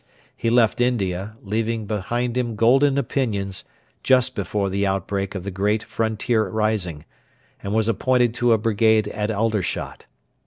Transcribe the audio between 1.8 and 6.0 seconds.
behind him golden opinions, just before the outbreak of the great